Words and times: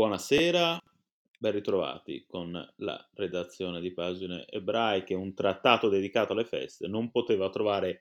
Buonasera, 0.00 0.82
ben 1.38 1.52
ritrovati 1.52 2.24
con 2.26 2.50
la 2.76 3.10
redazione 3.12 3.82
di 3.82 3.92
Pagine 3.92 4.46
Ebraiche, 4.48 5.12
un 5.12 5.34
trattato 5.34 5.90
dedicato 5.90 6.32
alle 6.32 6.46
feste. 6.46 6.88
Non 6.88 7.10
poteva 7.10 7.50
trovare 7.50 8.00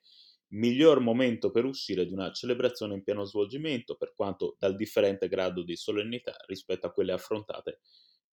miglior 0.53 1.01
momento 1.01 1.51
per 1.51 1.65
uscire 1.65 2.05
di 2.05 2.13
una 2.13 2.31
celebrazione 2.31 2.93
in 2.93 3.03
pieno 3.03 3.25
svolgimento, 3.25 3.95
per 3.95 4.13
quanto 4.15 4.55
dal 4.57 4.77
differente 4.77 5.27
grado 5.27 5.61
di 5.61 5.75
solennità 5.75 6.37
rispetto 6.47 6.87
a 6.87 6.93
quelle 6.93 7.11
affrontate 7.11 7.81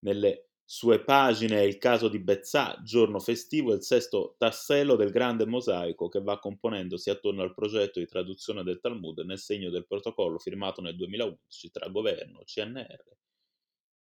nelle 0.05 0.51
sue 0.65 1.03
pagine. 1.03 1.59
È 1.59 1.65
il 1.65 1.79
caso 1.79 2.07
di 2.07 2.21
Bezzà, 2.21 2.81
giorno 2.85 3.19
festivo, 3.19 3.73
il 3.73 3.83
sesto 3.83 4.37
tassello 4.39 4.95
del 4.95 5.11
grande 5.11 5.45
mosaico 5.45 6.09
che 6.09 6.23
va 6.23 6.39
componendosi 6.39 7.11
attorno 7.11 7.43
al 7.43 7.53
progetto 7.53 7.99
di 7.99 8.07
traduzione 8.07 8.63
del 8.63 8.79
Talmud 8.79 9.19
nel 9.25 9.41
segno 9.41 9.71
del 9.71 9.89
protocollo 9.89 10.39
firmato 10.39 10.81
nel 10.81 10.95
2011 10.95 11.71
tra 11.73 11.89
governo, 11.89 12.43
CNR 12.45 13.17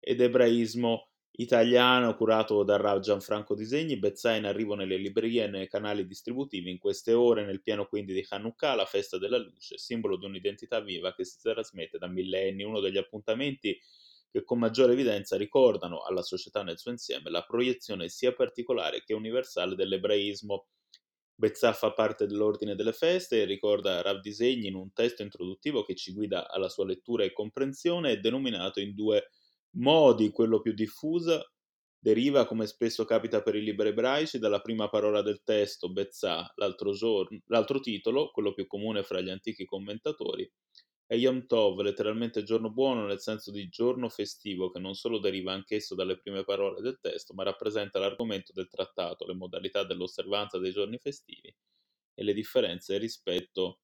ed 0.09 0.21
ebraismo 0.21 1.09
italiano 1.33 2.15
curato 2.15 2.63
da 2.63 2.77
Rav 2.77 2.99
Gianfranco 2.99 3.53
Disegni, 3.53 3.99
Bezzà 3.99 4.33
in 4.33 4.45
arrivo 4.45 4.73
nelle 4.73 4.97
librerie 4.97 5.43
e 5.43 5.47
nei 5.47 5.67
canali 5.67 6.07
distributivi. 6.07 6.71
In 6.71 6.79
queste 6.79 7.13
ore, 7.13 7.45
nel 7.45 7.61
pieno 7.61 7.85
quindi 7.85 8.13
di 8.13 8.25
Hanukkah, 8.27 8.73
la 8.73 8.85
festa 8.85 9.19
della 9.19 9.37
luce, 9.37 9.77
simbolo 9.77 10.17
di 10.17 10.25
un'identità 10.25 10.81
viva 10.81 11.13
che 11.13 11.25
si 11.25 11.37
trasmette 11.39 11.99
da 11.99 12.07
millenni, 12.07 12.63
uno 12.63 12.79
degli 12.79 12.97
appuntamenti 12.97 13.79
che 14.31 14.43
con 14.43 14.57
maggiore 14.57 14.93
evidenza 14.93 15.37
ricordano 15.37 16.01
alla 16.01 16.23
società 16.23 16.63
nel 16.63 16.79
suo 16.79 16.89
insieme 16.89 17.29
la 17.29 17.43
proiezione 17.43 18.09
sia 18.09 18.33
particolare 18.33 19.03
che 19.03 19.13
universale 19.13 19.75
dell'ebraismo. 19.75 20.69
Bezzà 21.35 21.71
fa 21.73 21.93
parte 21.93 22.25
dell'ordine 22.25 22.73
delle 22.73 22.93
feste 22.93 23.43
e 23.43 23.45
ricorda 23.45 24.01
Rav 24.01 24.21
Disegni 24.21 24.69
in 24.69 24.75
un 24.75 24.91
testo 24.91 25.21
introduttivo 25.21 25.83
che 25.83 25.93
ci 25.93 26.13
guida 26.13 26.49
alla 26.49 26.67
sua 26.67 26.85
lettura 26.85 27.23
e 27.23 27.31
comprensione, 27.31 28.19
denominato 28.19 28.79
in 28.79 28.95
due 28.95 29.29
modi, 29.77 30.31
quello 30.31 30.59
più 30.59 30.73
diffuso, 30.73 31.51
deriva, 31.99 32.45
come 32.45 32.65
spesso 32.65 33.05
capita 33.05 33.41
per 33.41 33.55
i 33.55 33.63
libri 33.63 33.89
ebraici, 33.89 34.39
dalla 34.39 34.61
prima 34.61 34.89
parola 34.89 35.21
del 35.21 35.41
testo, 35.43 35.91
Bezzà, 35.91 36.51
l'altro, 36.55 36.93
giorno, 36.93 37.39
l'altro 37.47 37.79
titolo, 37.79 38.31
quello 38.31 38.53
più 38.53 38.67
comune 38.67 39.03
fra 39.03 39.21
gli 39.21 39.29
antichi 39.29 39.65
commentatori, 39.65 40.49
è 41.05 41.15
Yom 41.15 41.47
Tov, 41.47 41.81
letteralmente 41.81 42.43
giorno 42.43 42.71
buono 42.71 43.07
nel 43.07 43.19
senso 43.19 43.51
di 43.51 43.67
giorno 43.67 44.09
festivo, 44.09 44.69
che 44.69 44.79
non 44.79 44.93
solo 44.93 45.19
deriva 45.19 45.51
anch'esso 45.53 45.95
dalle 45.95 46.19
prime 46.19 46.43
parole 46.43 46.81
del 46.81 46.99
testo, 47.01 47.33
ma 47.33 47.43
rappresenta 47.43 47.97
l'argomento 47.97 48.53
del 48.53 48.67
trattato, 48.69 49.25
le 49.25 49.33
modalità 49.33 49.83
dell'osservanza 49.83 50.59
dei 50.59 50.71
giorni 50.71 50.99
festivi 50.99 51.53
e 52.13 52.23
le 52.23 52.33
differenze 52.33 52.97
rispetto 52.99 53.79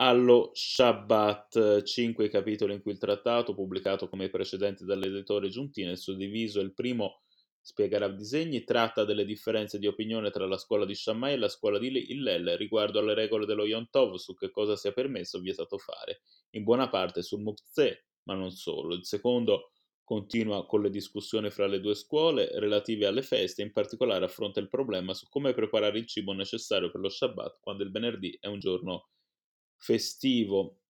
allo 0.00 0.50
Shabbat, 0.52 1.82
cinque 1.82 2.28
capitoli 2.28 2.72
in 2.72 2.82
cui 2.82 2.92
il 2.92 2.98
trattato, 2.98 3.52
pubblicato 3.54 4.08
come 4.08 4.26
i 4.26 4.30
precedenti 4.30 4.84
dall'editore 4.84 5.48
Giuntino, 5.48 5.90
è 5.90 5.96
suddiviso. 5.96 6.60
Il 6.60 6.72
primo, 6.72 7.22
spiega 7.60 7.98
Rav 7.98 8.14
Disegni, 8.14 8.62
tratta 8.62 9.04
delle 9.04 9.24
differenze 9.24 9.78
di 9.80 9.88
opinione 9.88 10.30
tra 10.30 10.46
la 10.46 10.56
scuola 10.56 10.84
di 10.84 10.94
Shammai 10.94 11.32
e 11.32 11.36
la 11.36 11.48
scuola 11.48 11.80
di 11.80 11.88
Hillel 12.12 12.56
riguardo 12.56 13.00
alle 13.00 13.14
regole 13.14 13.44
dello 13.44 13.66
Yom 13.66 13.88
Tov 13.90 14.14
su 14.14 14.34
che 14.34 14.50
cosa 14.52 14.76
sia 14.76 14.92
permesso 14.92 15.38
o 15.38 15.40
vietato 15.40 15.78
fare, 15.78 16.22
in 16.50 16.62
buona 16.62 16.88
parte 16.88 17.22
sul 17.22 17.40
Muktzeh, 17.40 18.06
ma 18.24 18.34
non 18.34 18.52
solo. 18.52 18.94
Il 18.94 19.04
secondo 19.04 19.72
continua 20.04 20.64
con 20.64 20.80
le 20.80 20.90
discussioni 20.90 21.50
fra 21.50 21.66
le 21.66 21.80
due 21.80 21.94
scuole 21.96 22.48
relative 22.60 23.06
alle 23.06 23.22
feste, 23.22 23.62
in 23.62 23.72
particolare 23.72 24.24
affronta 24.24 24.60
il 24.60 24.68
problema 24.68 25.12
su 25.12 25.26
come 25.28 25.52
preparare 25.54 25.98
il 25.98 26.06
cibo 26.06 26.32
necessario 26.34 26.88
per 26.88 27.00
lo 27.00 27.08
Shabbat 27.08 27.58
quando 27.60 27.82
il 27.82 27.90
venerdì 27.90 28.38
è 28.40 28.46
un 28.46 28.60
giorno 28.60 29.08
festivo. 29.78 30.80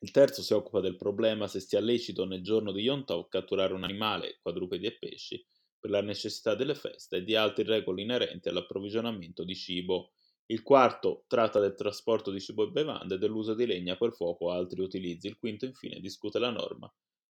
Il 0.00 0.10
terzo 0.10 0.42
si 0.42 0.52
occupa 0.52 0.80
del 0.80 0.96
problema 0.96 1.48
se 1.48 1.60
sia 1.60 1.80
lecito 1.80 2.24
nel 2.24 2.42
giorno 2.42 2.70
di 2.70 2.82
Yom 2.82 3.04
Tov 3.04 3.28
catturare 3.28 3.72
un 3.72 3.82
animale, 3.82 4.38
quadrupedi 4.40 4.86
e 4.86 4.96
pesci, 4.96 5.44
per 5.78 5.90
la 5.90 6.02
necessità 6.02 6.54
delle 6.54 6.74
feste 6.74 7.16
e 7.16 7.24
di 7.24 7.34
altre 7.34 7.64
regole 7.64 8.02
inerenti 8.02 8.48
all'approvvigionamento 8.48 9.42
di 9.42 9.54
cibo. 9.54 10.12
Il 10.46 10.62
quarto 10.62 11.24
tratta 11.26 11.58
del 11.58 11.74
trasporto 11.74 12.30
di 12.30 12.40
cibo 12.40 12.64
e 12.64 12.70
bevande 12.70 13.18
dell'uso 13.18 13.54
di 13.54 13.66
legna 13.66 13.96
per 13.96 14.12
fuoco 14.12 14.46
o 14.46 14.50
altri 14.50 14.80
utilizzi. 14.80 15.26
Il 15.26 15.38
quinto, 15.38 15.64
infine, 15.64 15.98
discute 15.98 16.38
la 16.38 16.50
norma 16.50 16.92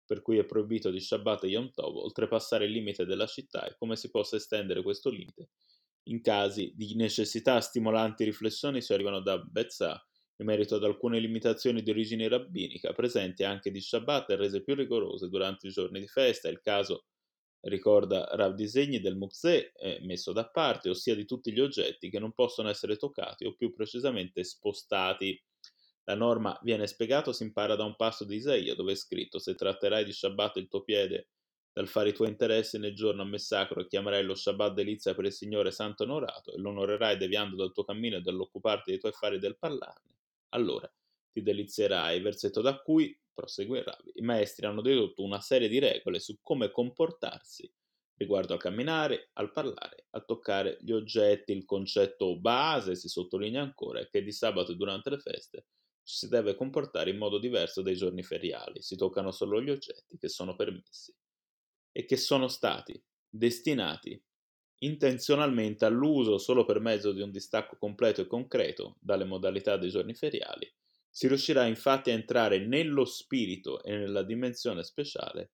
per 0.07 0.23
cui 0.23 0.39
è 0.39 0.45
proibito 0.45 0.91
di 0.91 1.01
Shabbat 1.01 1.45
e 1.45 1.49
Yom 1.49 1.73
Tov 1.73 1.97
oltrepassare 1.97 2.65
il 2.65 2.71
limite 2.71 3.05
della 3.05 3.27
città 3.27 3.67
e 3.67 3.75
come 3.77 3.97
si 3.97 4.09
possa 4.09 4.37
estendere 4.37 4.83
questo 4.83 5.11
limite. 5.11 5.51
In 6.05 6.23
casi 6.23 6.73
di 6.77 6.95
necessità 6.95 7.61
stimolanti 7.61 8.23
riflessioni 8.23 8.81
si 8.81 8.93
arrivano 8.93 9.21
da 9.21 9.39
Bezzah 9.39 10.01
in 10.39 10.47
merito 10.47 10.75
ad 10.75 10.85
alcune 10.85 11.19
limitazioni 11.19 11.83
di 11.83 11.91
origine 11.91 12.29
rabbinica 12.29 12.93
presenti 12.93 13.43
anche 13.43 13.71
di 13.71 13.81
Shabbat 13.81 14.31
e 14.31 14.37
rese 14.37 14.63
più 14.63 14.75
rigorose 14.75 15.29
durante 15.29 15.67
i 15.67 15.71
giorni 15.71 16.01
di 16.01 16.07
festa, 16.07 16.49
il 16.49 16.61
caso 16.61 17.07
ricorda 17.61 18.29
Rav 18.33 18.55
Disegni 18.55 19.01
del 19.01 19.17
Mukzeh 19.17 19.73
messo 20.03 20.33
da 20.33 20.47
parte, 20.49 20.91
ossia 20.91 21.15
di 21.15 21.25
tutti 21.25 21.53
gli 21.53 21.61
oggetti 21.61 22.11
che 22.11 22.19
non 22.19 22.33
possono 22.33 22.69
essere 22.69 22.97
toccati 22.97 23.47
o 23.47 23.55
più 23.55 23.73
precisamente 23.73 24.45
spostati. 24.45 25.43
La 26.05 26.15
norma 26.15 26.57
viene 26.63 26.87
spiegata 26.87 27.33
si 27.33 27.43
impara 27.43 27.75
da 27.75 27.85
un 27.85 27.97
passo 27.97 28.25
di 28.25 28.37
Isaia 28.37 28.75
dove 28.75 28.93
è 28.93 28.97
scritto 28.97 29.39
se 29.39 29.55
tratterai 29.55 30.05
di 30.05 30.13
Shabbat 30.13 30.57
il 30.59 30.69
tuo 30.69 30.83
piede 30.83 31.31
dal 31.73 31.89
fare 31.89 32.11
i 32.11 32.15
tuoi 32.15 32.29
interessi 32.29 32.79
nel 32.79 32.95
giorno 32.95 33.23
a 33.23 33.25
me 33.25 33.39
sacro 33.39 33.81
e 33.81 33.89
chiamerai 33.89 34.23
lo 34.23 34.35
Shabbat 34.35 34.73
delizia 34.73 35.15
per 35.15 35.25
il 35.25 35.33
Signore 35.33 35.73
santo 35.73 36.05
onorato 36.05 36.53
e 36.53 36.59
lo 36.59 36.71
onorerai 36.71 37.17
deviando 37.17 37.57
dal 37.57 37.73
tuo 37.73 37.85
cammino 37.85 38.17
e 38.17 38.21
dall'occuparti 38.21 38.91
dei 38.91 39.01
tuoi 39.01 39.13
affari 39.13 39.39
del 39.39 39.59
parlarne 39.59 40.16
allora 40.57 40.93
ti 41.31 41.43
delizierai, 41.43 42.21
versetto 42.21 42.61
da 42.61 42.81
cui, 42.81 43.19
prosegue 43.33 43.83
Ravi, 43.83 44.13
i 44.15 44.23
maestri 44.23 44.67
hanno 44.67 44.81
dedotto 44.81 45.23
una 45.23 45.41
serie 45.41 45.69
di 45.69 45.79
regole 45.79 46.19
su 46.19 46.39
come 46.41 46.71
comportarsi 46.71 47.71
riguardo 48.17 48.55
al 48.55 48.59
camminare, 48.59 49.31
al 49.35 49.53
parlare, 49.53 50.07
a 50.11 50.21
toccare 50.23 50.79
gli 50.81 50.93
oggetti. 50.93 51.53
Il 51.53 51.67
concetto 51.67 52.39
base, 52.39 52.95
si 52.95 53.09
sottolinea 53.09 53.63
ancora, 53.63 54.01
è 54.01 54.09
che 54.09 54.23
di 54.23 54.33
sabato 54.33 54.73
e 54.73 54.77
durante 54.77 55.11
le 55.11 55.19
feste 55.19 55.67
ci 56.03 56.17
si 56.17 56.29
deve 56.29 56.55
comportare 56.55 57.11
in 57.11 57.19
modo 57.19 57.39
diverso 57.39 57.83
dai 57.83 57.97
giorni 57.97 58.23
feriali, 58.23 58.81
si 58.81 58.97
toccano 58.97 59.33
solo 59.33 59.61
gli 59.61 59.71
oggetti 59.71 60.17
che 60.17 60.29
sono 60.29 60.55
permessi 60.55 61.15
e 61.93 62.05
che 62.05 62.17
sono 62.17 62.49
stati 62.49 63.03
destinati 63.29 64.23
intenzionalmente 64.79 65.85
all'uso 65.85 66.39
solo 66.39 66.65
per 66.65 66.81
mezzo 66.81 67.13
di 67.13 67.21
un 67.21 67.31
distacco 67.31 67.77
completo 67.79 68.21
e 68.21 68.27
concreto 68.27 68.97
dalle 69.01 69.25
modalità 69.25 69.77
dei 69.77 69.91
giorni 69.91 70.15
feriali, 70.15 70.71
si 71.09 71.29
riuscirà 71.29 71.65
infatti 71.65 72.11
a 72.11 72.15
entrare 72.15 72.59
nello 72.59 73.05
spirito 73.05 73.83
e 73.83 73.97
nella 73.97 74.23
dimensione 74.23 74.83
speciale 74.83 75.53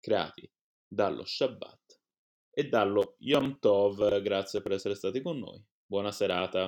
creati 0.00 0.50
dallo 0.86 1.24
Shabbat 1.24 2.00
e 2.50 2.68
dallo 2.68 3.16
Yom 3.18 3.58
Tov. 3.58 4.20
Grazie 4.20 4.60
per 4.60 4.72
essere 4.72 4.94
stati 4.94 5.22
con 5.22 5.38
noi. 5.38 5.62
Buona 5.86 6.12
serata. 6.12 6.66